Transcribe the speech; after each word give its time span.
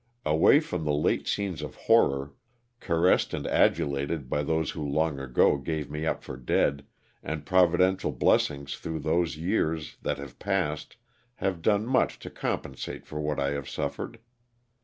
Away 0.25 0.59
from 0.59 0.83
the 0.83 0.95
late 0.95 1.27
scenes 1.27 1.61
of 1.61 1.75
horror, 1.75 2.33
caressed 2.79 3.35
and 3.35 3.45
adulated 3.45 4.31
by 4.31 4.41
those 4.41 4.71
who 4.71 4.83
long 4.83 5.19
ago 5.19 5.57
gave 5.59 5.91
me 5.91 6.07
up 6.07 6.23
for 6.23 6.37
dead, 6.37 6.87
and 7.21 7.45
providential 7.45 8.11
blessings 8.11 8.77
through 8.79 9.01
those 9.01 9.37
years 9.37 9.97
that 10.01 10.17
have 10.17 10.39
passed, 10.39 10.95
have 11.35 11.61
done 11.61 11.85
much 11.85 12.17
to 12.17 12.31
compensate 12.31 13.05
for 13.05 13.19
what 13.21 13.39
I 13.39 13.51
have 13.51 13.69
suffered. 13.69 14.17